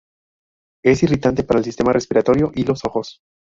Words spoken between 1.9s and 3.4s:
respiratorio y los ojos.